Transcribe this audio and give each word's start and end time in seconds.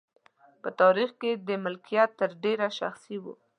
په 0.61 0.69
تاریخ 0.81 1.09
کې 1.21 1.31
مالکیت 1.65 2.09
تر 2.19 2.29
ډېره 2.43 2.67
شخصي 2.79 3.17
و. 3.21 3.25